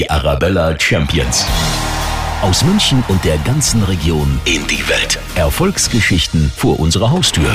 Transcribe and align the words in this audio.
Die 0.00 0.08
Arabella 0.08 0.80
Champions. 0.80 1.44
Aus 2.40 2.64
München 2.64 3.04
und 3.08 3.22
der 3.22 3.36
ganzen 3.36 3.82
Region 3.82 4.40
in 4.46 4.66
die 4.66 4.88
Welt. 4.88 5.18
Erfolgsgeschichten 5.34 6.50
vor 6.56 6.80
unserer 6.80 7.10
Haustür. 7.10 7.54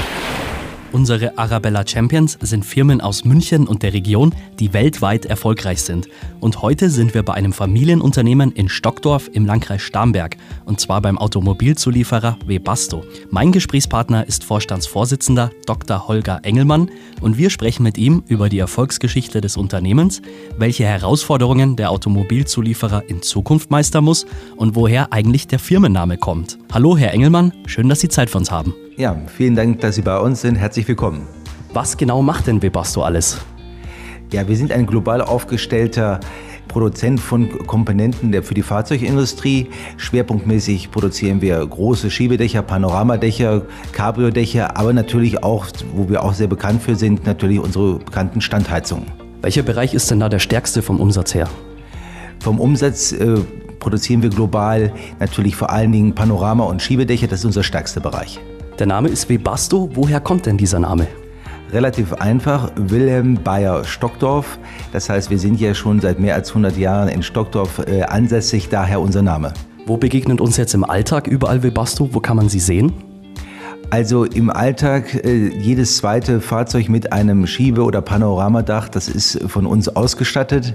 Unsere 0.96 1.38
Arabella 1.38 1.86
Champions 1.86 2.38
sind 2.40 2.66
Firmen 2.66 3.02
aus 3.02 3.26
München 3.26 3.68
und 3.68 3.84
der 3.84 3.92
Region, 3.92 4.34
die 4.60 4.72
weltweit 4.72 5.26
erfolgreich 5.26 5.82
sind. 5.82 6.08
Und 6.40 6.62
heute 6.62 6.90
sind 6.90 7.14
wir 7.14 7.22
bei 7.22 7.34
einem 7.34 7.52
Familienunternehmen 7.52 8.54
in 8.54 8.70
Stockdorf 8.70 9.30
im 9.34 9.46
Landkreis 9.46 9.82
Starnberg. 9.82 10.38
Und 10.64 10.80
zwar 10.80 11.02
beim 11.02 11.18
Automobilzulieferer 11.18 12.38
Webasto. 12.46 13.04
Mein 13.30 13.52
Gesprächspartner 13.52 14.26
ist 14.26 14.46
Vorstandsvorsitzender 14.46 15.52
Dr. 15.66 16.08
Holger 16.08 16.40
Engelmann. 16.44 16.90
Und 17.20 17.38
wir 17.38 17.50
sprechen 17.50 17.84
mit 17.84 17.98
ihm 17.98 18.24
über 18.30 18.48
die 18.48 18.60
Erfolgsgeschichte 18.60 19.42
des 19.42 19.58
Unternehmens, 19.58 20.22
welche 20.58 20.86
Herausforderungen 20.86 21.76
der 21.76 21.92
Automobilzulieferer 21.92 23.04
in 23.10 23.22
Zukunft 23.22 23.70
meistern 23.70 24.06
muss 24.06 24.26
und 24.56 24.76
woher 24.76 25.12
eigentlich 25.12 25.46
der 25.46 25.60
Firmenname 25.60 26.18
kommt. 26.18 26.58
Hallo, 26.72 26.96
Herr 26.96 27.12
Engelmann. 27.12 27.52
Schön, 27.66 27.90
dass 27.90 28.00
Sie 28.00 28.08
Zeit 28.08 28.30
für 28.30 28.38
uns 28.38 28.50
haben. 28.50 28.74
Ja, 28.98 29.14
vielen 29.28 29.56
Dank, 29.56 29.82
dass 29.82 29.96
Sie 29.96 30.02
bei 30.02 30.18
uns 30.18 30.40
sind. 30.40 30.56
Herzlich 30.56 30.88
willkommen. 30.88 31.28
Was 31.74 31.98
genau 31.98 32.22
macht 32.22 32.48
denn 32.48 32.62
Webasto 32.62 33.04
alles? 33.04 33.42
Ja, 34.32 34.48
wir 34.48 34.56
sind 34.56 34.72
ein 34.72 34.86
global 34.86 35.22
aufgestellter 35.22 36.22
Produzent 36.70 37.20
von 37.20 37.50
Komponenten 37.68 38.32
der, 38.32 38.42
für 38.42 38.54
die 38.54 38.62
Fahrzeugindustrie. 38.62 39.68
Schwerpunktmäßig 39.98 40.92
produzieren 40.92 41.42
wir 41.42 41.66
große 41.66 42.10
Schiebedächer, 42.10 42.62
Panoramadächer, 42.62 43.64
Cabrio-Dächer, 43.92 44.78
aber 44.78 44.94
natürlich 44.94 45.44
auch, 45.44 45.68
wo 45.94 46.08
wir 46.08 46.24
auch 46.24 46.34
sehr 46.34 46.48
bekannt 46.48 46.82
für 46.82 46.96
sind, 46.96 47.26
natürlich 47.26 47.60
unsere 47.60 48.00
bekannten 48.00 48.40
Standheizungen. 48.40 49.12
Welcher 49.42 49.64
Bereich 49.64 49.94
ist 49.94 50.10
denn 50.10 50.22
da 50.22 50.30
der 50.30 50.40
stärkste 50.40 50.82
vom 50.82 51.02
Umsatz 51.02 51.34
her? 51.34 51.50
Vom 52.40 52.62
Umsatz 52.62 53.12
äh, 53.12 53.42
produzieren 53.80 54.22
wir 54.22 54.30
global 54.30 54.94
natürlich 55.20 55.58
vor 55.58 55.70
allen 55.70 55.92
Dingen 55.92 56.16
Panorama- 56.16 56.64
und 56.64 56.82
Schiebedächer, 56.82 57.28
das 57.28 57.40
ist 57.40 57.46
unser 57.46 57.64
stärkster 57.64 58.00
Bereich. 58.00 58.40
Der 58.78 58.88
Name 58.88 59.08
ist 59.08 59.30
Webasto. 59.30 59.90
Woher 59.94 60.20
kommt 60.20 60.46
denn 60.46 60.58
dieser 60.58 60.80
Name? 60.80 61.08
Relativ 61.72 62.12
einfach, 62.12 62.74
Wilhelm 62.76 63.36
Bayer 63.42 63.86
Stockdorf. 63.86 64.60
Das 64.92 65.10
heißt, 65.10 65.30
wir 65.30 65.40
sind 65.40 65.62
ja 65.62 65.74
schon 65.74 66.02
seit 66.02 66.20
mehr 66.20 66.36
als 66.36 66.50
100 66.50 66.76
Jahren 66.76 67.08
in 67.08 67.24
Stockdorf 67.24 67.80
äh, 67.88 68.04
ansässig, 68.04 68.68
daher 68.68 69.00
unser 69.00 69.22
Name. 69.22 69.54
Wo 69.86 69.96
begegnet 69.96 70.42
uns 70.42 70.58
jetzt 70.58 70.74
im 70.74 70.84
Alltag 70.84 71.28
überall 71.28 71.64
Webasto? 71.64 72.10
Wo 72.12 72.20
kann 72.20 72.36
man 72.36 72.50
sie 72.50 72.60
sehen? 72.60 72.92
Also 73.90 74.26
im 74.26 74.50
Alltag 74.50 75.24
äh, 75.24 75.50
jedes 75.50 75.98
zweite 75.98 76.42
Fahrzeug 76.42 76.90
mit 76.90 77.14
einem 77.14 77.48
Schiebe- 77.48 77.84
oder 77.84 78.02
Panoramadach, 78.02 78.90
das 78.90 79.08
ist 79.08 79.40
von 79.48 79.66
uns 79.66 79.90
ausgestattet. 79.90 80.74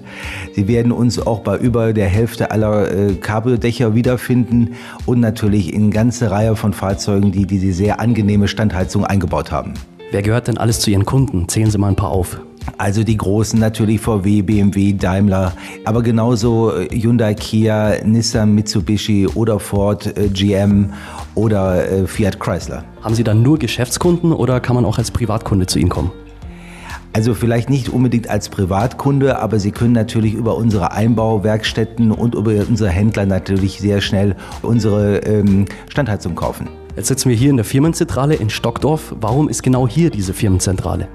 Sie 0.54 0.68
werden 0.68 0.92
uns 0.92 1.18
auch 1.18 1.40
bei 1.40 1.58
über 1.58 1.92
der 1.92 2.08
Hälfte 2.08 2.50
aller 2.50 2.90
äh, 2.90 3.14
Cabrio-Dächer 3.14 3.94
wiederfinden 3.94 4.74
und 5.06 5.20
natürlich 5.20 5.74
in 5.74 5.90
ganze 5.90 6.30
Reihe 6.30 6.56
von 6.56 6.72
Fahrzeugen, 6.72 7.32
die 7.32 7.46
diese 7.46 7.72
sehr 7.72 8.00
angenehme 8.00 8.48
Standheizung 8.48 9.04
eingebaut 9.04 9.50
haben. 9.50 9.74
Wer 10.10 10.22
gehört 10.22 10.48
denn 10.48 10.58
alles 10.58 10.80
zu 10.80 10.90
Ihren 10.90 11.04
Kunden? 11.04 11.48
Zählen 11.48 11.70
Sie 11.70 11.78
mal 11.78 11.88
ein 11.88 11.96
paar 11.96 12.10
auf. 12.10 12.40
Also 12.78 13.04
die 13.04 13.16
großen 13.16 13.58
natürlich 13.58 14.00
VW, 14.00 14.42
BMW, 14.42 14.92
Daimler, 14.92 15.52
aber 15.84 16.02
genauso 16.02 16.74
äh, 16.74 16.88
Hyundai, 16.88 17.34
Kia, 17.34 18.04
Nissan, 18.04 18.54
Mitsubishi 18.54 19.26
oder 19.26 19.58
Ford, 19.58 20.06
äh, 20.16 20.28
GM 20.28 20.92
oder 21.34 21.90
äh, 21.90 22.06
Fiat 22.06 22.40
Chrysler. 22.40 22.84
Haben 23.02 23.14
Sie 23.14 23.24
dann 23.24 23.42
nur 23.42 23.58
Geschäftskunden 23.58 24.32
oder 24.32 24.60
kann 24.60 24.74
man 24.74 24.84
auch 24.84 24.98
als 24.98 25.10
Privatkunde 25.10 25.66
zu 25.66 25.78
Ihnen 25.78 25.90
kommen? 25.90 26.10
Also 27.12 27.34
vielleicht 27.34 27.70
nicht 27.70 27.88
unbedingt 27.88 28.30
als 28.30 28.48
Privatkunde, 28.48 29.40
aber 29.40 29.58
Sie 29.58 29.72
können 29.72 29.92
natürlich 29.92 30.34
über 30.34 30.56
unsere 30.56 30.92
Einbauwerkstätten 30.92 32.12
und 32.12 32.36
über 32.36 32.52
unsere 32.68 32.90
Händler 32.90 33.26
natürlich 33.26 33.80
sehr 33.80 34.00
schnell 34.00 34.36
unsere 34.62 35.18
ähm, 35.18 35.66
Standheizung 35.88 36.36
kaufen. 36.36 36.68
Jetzt 36.96 37.08
sitzen 37.08 37.28
wir 37.28 37.36
hier 37.36 37.50
in 37.50 37.56
der 37.56 37.64
Firmenzentrale 37.64 38.34
in 38.34 38.48
Stockdorf. 38.48 39.14
Warum 39.20 39.48
ist 39.48 39.62
genau 39.62 39.88
hier 39.88 40.10
diese 40.10 40.32
Firmenzentrale? 40.32 41.08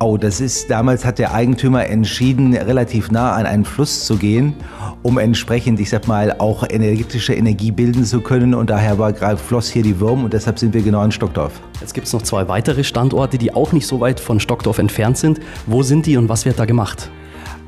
Oh, 0.00 0.16
das 0.16 0.40
ist, 0.40 0.70
damals 0.70 1.04
hat 1.04 1.18
der 1.18 1.34
Eigentümer 1.34 1.86
entschieden, 1.86 2.54
relativ 2.54 3.10
nah 3.10 3.32
an 3.32 3.46
einen 3.46 3.64
Fluss 3.64 4.06
zu 4.06 4.16
gehen, 4.16 4.54
um 5.02 5.18
entsprechend, 5.18 5.80
ich 5.80 5.90
sag 5.90 6.06
mal, 6.06 6.36
auch 6.38 6.62
energetische 6.70 7.34
Energie 7.34 7.72
bilden 7.72 8.04
zu 8.04 8.20
können. 8.20 8.54
Und 8.54 8.70
daher 8.70 9.00
war 9.00 9.12
gerade 9.12 9.38
floss 9.38 9.68
hier 9.68 9.82
die 9.82 9.98
Würm 9.98 10.22
und 10.22 10.32
deshalb 10.32 10.60
sind 10.60 10.72
wir 10.72 10.82
genau 10.82 11.02
in 11.02 11.10
Stockdorf. 11.10 11.60
Jetzt 11.80 11.94
gibt 11.94 12.06
es 12.06 12.12
noch 12.12 12.22
zwei 12.22 12.46
weitere 12.46 12.84
Standorte, 12.84 13.38
die 13.38 13.52
auch 13.52 13.72
nicht 13.72 13.88
so 13.88 13.98
weit 13.98 14.20
von 14.20 14.38
Stockdorf 14.38 14.78
entfernt 14.78 15.18
sind. 15.18 15.40
Wo 15.66 15.82
sind 15.82 16.06
die 16.06 16.16
und 16.16 16.28
was 16.28 16.44
wird 16.44 16.60
da 16.60 16.64
gemacht? 16.64 17.10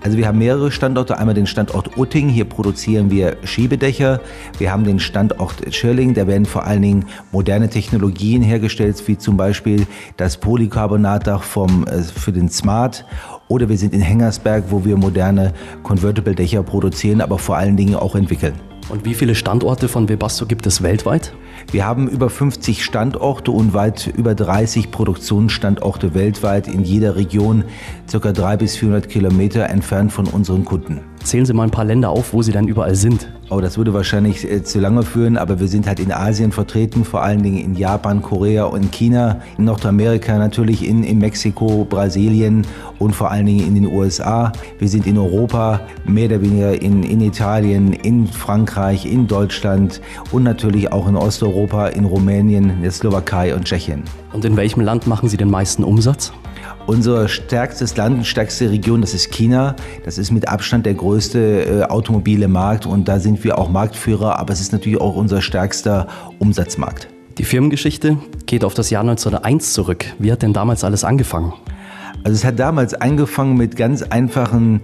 Also 0.02 0.16
wir 0.16 0.26
haben 0.26 0.38
mehrere 0.38 0.70
Standorte. 0.70 1.18
Einmal 1.18 1.34
den 1.34 1.46
Standort 1.46 1.98
Utting, 1.98 2.28
hier 2.28 2.46
produzieren 2.46 3.10
wir 3.10 3.36
Schiebedächer. 3.44 4.20
Wir 4.58 4.72
haben 4.72 4.84
den 4.84 4.98
Standort 4.98 5.74
Schirling, 5.74 6.14
da 6.14 6.26
werden 6.26 6.46
vor 6.46 6.64
allen 6.64 6.82
Dingen 6.82 7.04
moderne 7.32 7.68
Technologien 7.68 8.42
hergestellt, 8.42 9.02
wie 9.06 9.18
zum 9.18 9.36
Beispiel 9.36 9.86
das 10.16 10.38
Polycarbonatdach 10.38 11.42
vom, 11.42 11.86
äh, 11.86 12.02
für 12.02 12.32
den 12.32 12.48
Smart. 12.48 13.04
Oder 13.48 13.68
wir 13.68 13.76
sind 13.76 13.92
in 13.92 14.00
Hengersberg, 14.00 14.64
wo 14.70 14.84
wir 14.84 14.96
moderne 14.96 15.52
Convertible-Dächer 15.82 16.62
produzieren, 16.62 17.20
aber 17.20 17.38
vor 17.38 17.56
allen 17.56 17.76
Dingen 17.76 17.96
auch 17.96 18.14
entwickeln. 18.14 18.54
Und 18.88 19.04
wie 19.04 19.14
viele 19.14 19.34
Standorte 19.34 19.88
von 19.88 20.08
Webasto 20.08 20.46
gibt 20.46 20.66
es 20.66 20.82
weltweit? 20.82 21.32
Wir 21.72 21.86
haben 21.86 22.08
über 22.08 22.30
50 22.30 22.84
Standorte 22.84 23.50
und 23.50 23.74
weit 23.74 24.06
über 24.16 24.34
30 24.34 24.90
Produktionsstandorte 24.90 26.14
weltweit 26.14 26.68
in 26.68 26.82
jeder 26.84 27.16
Region, 27.16 27.64
ca. 28.10 28.18
300 28.18 28.58
bis 28.58 28.76
400 28.76 29.08
Kilometer 29.08 29.68
entfernt 29.68 30.12
von 30.12 30.26
unseren 30.26 30.64
Kunden. 30.64 31.00
Zählen 31.22 31.44
Sie 31.44 31.52
mal 31.52 31.64
ein 31.64 31.70
paar 31.70 31.84
Länder 31.84 32.10
auf, 32.10 32.32
wo 32.32 32.42
Sie 32.42 32.52
dann 32.52 32.66
überall 32.66 32.94
sind. 32.94 33.28
Oh, 33.50 33.60
das 33.60 33.76
würde 33.76 33.92
wahrscheinlich 33.92 34.48
äh, 34.48 34.62
zu 34.62 34.78
lange 34.78 35.02
führen, 35.02 35.36
aber 35.36 35.58
wir 35.58 35.66
sind 35.66 35.88
halt 35.88 35.98
in 35.98 36.12
Asien 36.12 36.52
vertreten, 36.52 37.04
vor 37.04 37.22
allen 37.22 37.42
Dingen 37.42 37.58
in 37.58 37.74
Japan, 37.74 38.22
Korea 38.22 38.64
und 38.64 38.92
China, 38.92 39.40
in 39.58 39.64
Nordamerika 39.64 40.38
natürlich, 40.38 40.86
in, 40.86 41.02
in 41.02 41.18
Mexiko, 41.18 41.84
Brasilien 41.84 42.64
und 43.00 43.12
vor 43.12 43.32
allen 43.32 43.46
Dingen 43.46 43.66
in 43.66 43.74
den 43.74 43.86
USA. 43.86 44.52
Wir 44.78 44.88
sind 44.88 45.04
in 45.04 45.18
Europa, 45.18 45.80
mehr 46.04 46.26
oder 46.26 46.42
weniger 46.42 46.80
in, 46.80 47.02
in 47.02 47.20
Italien, 47.20 47.92
in 47.92 48.28
Frankreich, 48.28 49.04
in 49.04 49.26
Deutschland 49.26 50.00
und 50.30 50.44
natürlich 50.44 50.92
auch 50.92 51.08
in 51.08 51.16
Osteuropa, 51.16 51.49
in 51.94 52.04
Rumänien, 52.04 52.82
der 52.82 52.90
Slowakei 52.90 53.54
und 53.54 53.64
Tschechien. 53.64 54.04
Und 54.32 54.44
in 54.44 54.56
welchem 54.56 54.80
Land 54.80 55.06
machen 55.06 55.28
Sie 55.28 55.36
den 55.36 55.50
meisten 55.50 55.84
Umsatz? 55.84 56.32
Unser 56.86 57.28
stärkstes 57.28 57.96
Land, 57.96 58.26
stärkste 58.26 58.70
Region, 58.70 59.00
das 59.00 59.14
ist 59.14 59.30
China. 59.30 59.76
Das 60.04 60.18
ist 60.18 60.30
mit 60.30 60.48
Abstand 60.48 60.86
der 60.86 60.94
größte 60.94 61.38
äh, 61.38 61.82
automobile 61.84 62.48
Markt 62.48 62.86
und 62.86 63.08
da 63.08 63.20
sind 63.20 63.44
wir 63.44 63.58
auch 63.58 63.68
Marktführer, 63.68 64.38
aber 64.38 64.52
es 64.52 64.60
ist 64.60 64.72
natürlich 64.72 65.00
auch 65.00 65.16
unser 65.16 65.40
stärkster 65.40 66.08
Umsatzmarkt. 66.38 67.08
Die 67.38 67.44
Firmengeschichte 67.44 68.18
geht 68.46 68.64
auf 68.64 68.74
das 68.74 68.90
Jahr 68.90 69.02
1901 69.02 69.72
zurück. 69.72 70.04
Wie 70.18 70.32
hat 70.32 70.42
denn 70.42 70.52
damals 70.52 70.84
alles 70.84 71.04
angefangen? 71.04 71.52
Also 72.22 72.34
es 72.34 72.44
hat 72.44 72.58
damals 72.58 72.92
angefangen 72.92 73.56
mit 73.56 73.76
ganz 73.76 74.02
einfachen, 74.02 74.82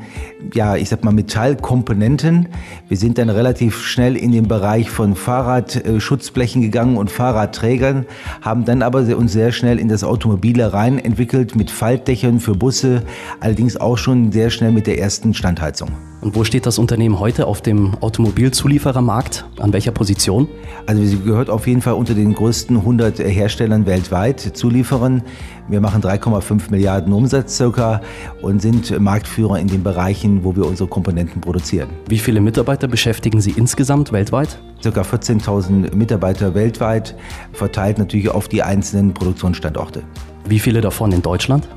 ja, 0.54 0.76
ich 0.76 0.88
sag 0.88 1.04
mal 1.04 1.12
Metallkomponenten. 1.12 2.48
Wir 2.88 2.96
sind 2.96 3.18
dann 3.18 3.28
relativ 3.28 3.84
schnell 3.84 4.16
in 4.16 4.32
den 4.32 4.48
Bereich 4.48 4.88
von 4.88 5.14
Fahrradschutzblechen 5.14 6.62
gegangen 6.62 6.96
und 6.96 7.10
Fahrradträgern, 7.10 8.06
haben 8.40 8.64
dann 8.64 8.82
aber 8.82 9.00
uns 9.16 9.32
sehr 9.32 9.52
schnell 9.52 9.78
in 9.78 9.88
das 9.88 10.02
Automobile 10.02 10.72
rein 10.72 10.98
entwickelt 10.98 11.56
mit 11.56 11.70
Faltdächern 11.70 12.40
für 12.40 12.54
Busse, 12.54 13.02
allerdings 13.40 13.76
auch 13.76 13.98
schon 13.98 14.32
sehr 14.32 14.48
schnell 14.48 14.72
mit 14.72 14.86
der 14.86 14.98
ersten 14.98 15.34
Standheizung. 15.34 15.90
Und 16.20 16.34
wo 16.34 16.44
steht 16.44 16.64
das 16.66 16.78
Unternehmen 16.78 17.20
heute 17.20 17.46
auf 17.46 17.60
dem 17.60 17.94
Automobilzulieferermarkt? 18.00 19.44
An 19.58 19.72
welcher 19.72 19.92
Position? 19.92 20.48
Also 20.86 21.04
sie 21.04 21.18
gehört 21.20 21.50
auf 21.50 21.66
jeden 21.66 21.82
Fall 21.82 21.92
unter 21.94 22.14
den 22.14 22.34
größten 22.34 22.78
100 22.78 23.18
Herstellern 23.18 23.86
weltweit, 23.86 24.40
Zulieferern. 24.40 25.22
Wir 25.68 25.80
machen 25.80 26.02
3,5 26.02 26.70
Milliarden 26.70 27.12
Umsatz 27.12 27.56
circa 27.56 28.00
und 28.40 28.62
sind 28.62 28.98
Marktführer 28.98 29.58
in 29.58 29.68
den 29.68 29.82
Bereichen, 29.82 30.42
wo 30.42 30.56
wir 30.56 30.66
unsere 30.66 30.88
Komponenten 30.88 31.40
produzieren. 31.40 31.90
Wie 32.08 32.18
viele 32.18 32.40
Mitarbeiter 32.40 32.88
beschäftigen 32.88 33.40
Sie 33.40 33.50
insgesamt 33.50 34.10
weltweit? 34.10 34.58
Circa 34.82 35.02
14.000 35.02 35.94
Mitarbeiter 35.94 36.54
weltweit, 36.54 37.14
verteilt 37.52 37.98
natürlich 37.98 38.30
auf 38.30 38.48
die 38.48 38.62
einzelnen 38.62 39.12
Produktionsstandorte. 39.12 40.02
Wie 40.48 40.58
viele 40.58 40.80
davon 40.80 41.12
in 41.12 41.22
Deutschland? 41.22 41.68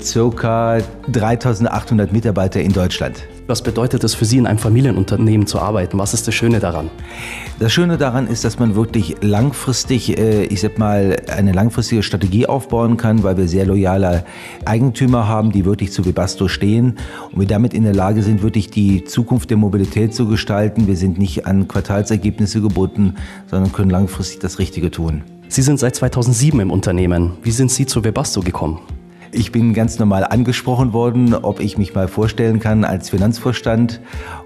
Circa 0.00 0.78
3.800 1.12 2.12
Mitarbeiter 2.12 2.60
in 2.60 2.72
Deutschland. 2.72 3.24
Was 3.46 3.60
bedeutet 3.60 4.02
es 4.04 4.14
für 4.14 4.24
Sie, 4.24 4.38
in 4.38 4.46
einem 4.46 4.58
Familienunternehmen 4.58 5.46
zu 5.46 5.58
arbeiten? 5.58 5.98
Was 5.98 6.14
ist 6.14 6.26
das 6.26 6.34
Schöne 6.34 6.60
daran? 6.60 6.88
Das 7.58 7.74
Schöne 7.74 7.98
daran 7.98 8.26
ist, 8.26 8.42
dass 8.42 8.58
man 8.58 8.74
wirklich 8.74 9.16
langfristig, 9.20 10.16
äh, 10.16 10.44
ich 10.44 10.62
sag 10.62 10.78
mal, 10.78 11.16
eine 11.28 11.52
langfristige 11.52 12.02
Strategie 12.02 12.46
aufbauen 12.46 12.96
kann, 12.96 13.22
weil 13.22 13.36
wir 13.36 13.46
sehr 13.46 13.66
loyale 13.66 14.24
Eigentümer 14.64 15.28
haben, 15.28 15.52
die 15.52 15.66
wirklich 15.66 15.92
zu 15.92 16.06
Webasto 16.06 16.48
stehen 16.48 16.96
und 17.32 17.40
wir 17.40 17.46
damit 17.46 17.74
in 17.74 17.84
der 17.84 17.94
Lage 17.94 18.22
sind, 18.22 18.42
wirklich 18.42 18.70
die 18.70 19.04
Zukunft 19.04 19.50
der 19.50 19.58
Mobilität 19.58 20.14
zu 20.14 20.26
gestalten. 20.26 20.86
Wir 20.86 20.96
sind 20.96 21.18
nicht 21.18 21.46
an 21.46 21.68
Quartalsergebnisse 21.68 22.62
gebunden, 22.62 23.16
sondern 23.50 23.72
können 23.72 23.90
langfristig 23.90 24.38
das 24.38 24.58
Richtige 24.58 24.90
tun. 24.90 25.22
Sie 25.48 25.60
sind 25.60 25.78
seit 25.78 25.94
2007 25.94 26.60
im 26.60 26.70
Unternehmen. 26.70 27.32
Wie 27.42 27.50
sind 27.50 27.70
Sie 27.70 27.84
zu 27.84 28.04
Webasto 28.04 28.40
gekommen? 28.40 28.80
Ich 29.36 29.50
bin 29.50 29.74
ganz 29.74 29.98
normal 29.98 30.22
angesprochen 30.22 30.92
worden, 30.92 31.34
ob 31.34 31.58
ich 31.58 31.76
mich 31.76 31.92
mal 31.92 32.06
vorstellen 32.06 32.60
kann 32.60 32.84
als 32.84 33.10
Finanzvorstand 33.10 34.00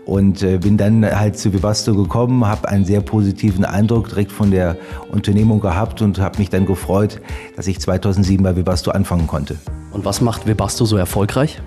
und 0.07 0.43
äh, 0.43 0.57
bin 0.57 0.79
dann 0.79 1.05
halt 1.05 1.39
zu 1.39 1.53
Vivasto 1.53 1.95
gekommen, 1.95 2.47
habe 2.47 2.67
einen 2.71 2.87
sehr 2.87 3.03
positiven 3.03 3.67
Eindruck 3.67 4.09
direkt 4.09 4.33
von 4.33 4.51
der 4.51 4.79
Unternehmung 5.13 5.61
gehabt 5.61 6.01
und 6.01 6.19
habe 6.19 6.39
mich 6.39 6.49
dann 6.49 6.65
gefreut, 6.65 7.21
dass 7.55 7.67
ich 7.67 7.81
2007 7.81 8.43
bei 8.43 8.57
Vivasto 8.57 8.91
anfangen 8.91 9.27
konnte. 9.27 9.57
Und 9.93 10.07
was 10.07 10.23
macht 10.23 10.47
Vivasto 10.47 10.87
so 10.87 10.97
erfolgreich? 10.97 11.61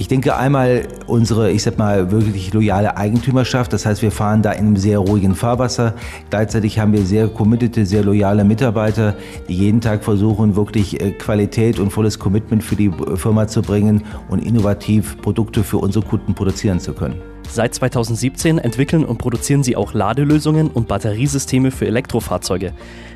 Ich 0.00 0.06
denke 0.06 0.36
einmal 0.36 0.86
unsere, 1.08 1.50
ich 1.50 1.64
sag 1.64 1.76
mal, 1.76 2.12
wirklich 2.12 2.54
loyale 2.54 2.96
Eigentümerschaft. 2.96 3.72
Das 3.72 3.84
heißt, 3.84 4.00
wir 4.00 4.12
fahren 4.12 4.42
da 4.42 4.52
in 4.52 4.66
einem 4.66 4.76
sehr 4.76 5.00
ruhigen 5.00 5.34
Fahrwasser. 5.34 5.94
Gleichzeitig 6.30 6.78
haben 6.78 6.92
wir 6.92 7.04
sehr 7.04 7.26
committete, 7.26 7.84
sehr 7.84 8.04
loyale 8.04 8.44
Mitarbeiter, 8.44 9.16
die 9.48 9.54
jeden 9.54 9.80
Tag 9.80 10.04
versuchen, 10.04 10.54
wirklich 10.54 11.00
äh, 11.00 11.10
Qualität 11.10 11.80
und 11.80 11.90
volles 11.90 12.20
Commitment 12.20 12.62
für 12.62 12.76
die 12.76 12.92
Firma 13.16 13.48
zu 13.48 13.60
bringen 13.60 14.04
und 14.28 14.38
innovativ 14.38 15.20
Produkte 15.20 15.64
für 15.64 15.78
unsere 15.78 16.04
Kunden 16.04 16.32
produzieren 16.32 16.78
zu 16.78 16.92
können. 16.92 17.20
Seit 17.50 17.74
2017 17.74 18.58
entwickeln 18.58 19.04
und 19.04 19.18
produzieren 19.18 19.64
Sie 19.64 19.74
auch 19.74 19.94
Ladelösungen 19.94 20.68
und 20.68 20.86
Batteriesysteme 20.86 21.72
für 21.72 21.86
Elektrofahrzeuge. 21.86 22.72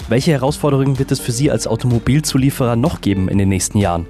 Welche 0.09 0.33
Herausforderungen 0.33 0.99
wird 0.99 1.13
es 1.13 1.21
für 1.21 1.33
Sie 1.33 1.51
als 1.51 1.69
Automobilzulieferer 1.69 2.75
noch 2.75 3.03
geben 3.03 3.29
in 3.29 3.39
den 3.39 3.51
nächsten 3.51 3.79
Jahren? 3.79 4.07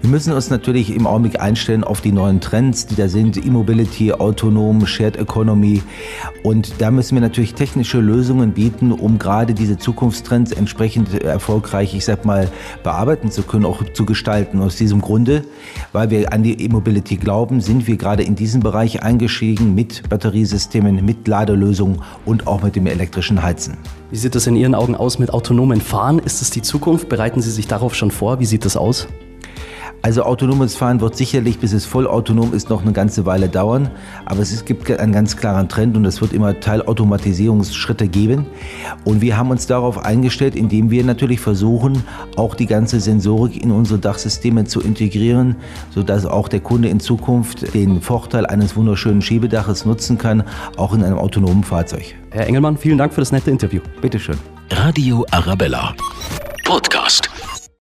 Wir 0.00 0.10
müssen 0.10 0.32
uns 0.32 0.50
natürlich 0.50 0.94
im 0.94 1.06
Augenblick 1.06 1.40
einstellen 1.40 1.84
auf 1.84 2.00
die 2.00 2.12
neuen 2.12 2.40
Trends, 2.40 2.86
die 2.86 2.94
da 2.94 3.08
sind, 3.08 3.36
E-Mobility, 3.36 4.12
autonom, 4.12 4.86
Shared 4.86 5.16
Economy. 5.16 5.82
Und 6.42 6.80
da 6.80 6.90
müssen 6.90 7.16
wir 7.16 7.20
natürlich 7.20 7.54
technische 7.54 8.00
Lösungen 8.00 8.52
bieten, 8.52 8.92
um 8.92 9.18
gerade 9.18 9.52
diese 9.54 9.76
Zukunftstrends 9.76 10.52
entsprechend 10.52 11.22
erfolgreich, 11.22 11.94
ich 11.94 12.04
sag 12.04 12.24
mal, 12.24 12.48
bearbeiten 12.82 13.30
zu 13.30 13.42
können, 13.42 13.66
auch 13.66 13.82
zu 13.92 14.06
gestalten. 14.06 14.60
Aus 14.60 14.76
diesem 14.76 15.00
Grunde, 15.00 15.42
weil 15.92 16.10
wir 16.10 16.32
an 16.32 16.42
die 16.42 16.62
E-Mobility 16.64 17.16
glauben, 17.16 17.60
sind 17.60 17.86
wir 17.86 17.96
gerade 17.96 18.22
in 18.22 18.36
diesem 18.36 18.60
Bereich 18.60 19.02
eingestiegen 19.02 19.74
mit 19.74 20.08
Batteriesystemen, 20.08 21.04
mit 21.04 21.28
Ladelösungen 21.28 22.02
und 22.24 22.46
auch 22.46 22.62
mit 22.62 22.76
dem 22.76 22.86
elektrischen 22.86 23.42
Heizen. 23.42 23.76
Wie 24.10 24.16
sieht 24.16 24.34
es 24.34 24.46
in 24.46 24.56
Ihren 24.56 24.74
Augen 24.74 24.96
aus 24.96 25.18
mit 25.18 25.32
autonomen 25.32 25.80
Fahren? 25.80 26.18
Ist 26.18 26.42
es 26.42 26.50
die 26.50 26.62
Zukunft? 26.62 27.08
Bereiten 27.08 27.40
Sie 27.42 27.50
sich 27.50 27.68
darauf 27.68 27.94
schon 27.94 28.10
vor? 28.10 28.40
Wie 28.40 28.46
sieht 28.46 28.64
das 28.64 28.76
aus? 28.76 29.06
Also 30.02 30.22
autonomes 30.22 30.76
Fahren 30.76 31.00
wird 31.00 31.14
sicherlich, 31.14 31.58
bis 31.58 31.72
es 31.72 31.84
vollautonom 31.84 32.54
ist, 32.54 32.70
noch 32.70 32.82
eine 32.82 32.92
ganze 32.92 33.26
Weile 33.26 33.48
dauern. 33.48 33.90
Aber 34.24 34.40
es 34.40 34.64
gibt 34.64 34.90
einen 34.90 35.12
ganz 35.12 35.36
klaren 35.36 35.68
Trend 35.68 35.96
und 35.96 36.04
es 36.06 36.20
wird 36.20 36.32
immer 36.32 36.58
Teilautomatisierungsschritte 36.58 38.08
geben. 38.08 38.46
Und 39.04 39.20
wir 39.20 39.36
haben 39.36 39.50
uns 39.50 39.66
darauf 39.66 40.02
eingestellt, 40.02 40.56
indem 40.56 40.90
wir 40.90 41.04
natürlich 41.04 41.40
versuchen, 41.40 42.02
auch 42.36 42.54
die 42.54 42.66
ganze 42.66 43.00
Sensorik 43.00 43.62
in 43.62 43.70
unsere 43.70 43.98
Dachsysteme 43.98 44.64
zu 44.64 44.80
integrieren, 44.80 45.56
sodass 45.90 46.24
auch 46.24 46.48
der 46.48 46.60
Kunde 46.60 46.88
in 46.88 47.00
Zukunft 47.00 47.74
den 47.74 48.00
Vorteil 48.00 48.46
eines 48.46 48.76
wunderschönen 48.76 49.20
Schiebedaches 49.20 49.84
nutzen 49.84 50.16
kann, 50.16 50.44
auch 50.76 50.94
in 50.94 51.04
einem 51.04 51.18
autonomen 51.18 51.62
Fahrzeug. 51.62 52.14
Herr 52.30 52.46
Engelmann, 52.46 52.76
vielen 52.78 52.96
Dank 52.96 53.12
für 53.12 53.20
das 53.20 53.32
nette 53.32 53.50
Interview. 53.50 53.80
Bitteschön. 54.00 54.38
Radio 54.70 55.26
Arabella. 55.30 55.94